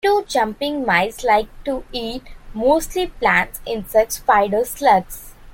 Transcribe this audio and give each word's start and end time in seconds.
Meadow 0.03 0.23
jumping 0.25 0.83
mice 0.83 1.23
like 1.23 1.63
to 1.63 1.83
eat 1.91 2.23
mostly 2.55 3.05
plants, 3.05 3.61
insects, 3.67 4.15
spiders, 4.17 4.69
slugs. 4.71 5.35